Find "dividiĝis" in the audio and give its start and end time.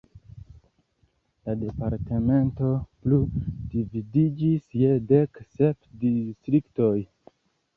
3.75-4.67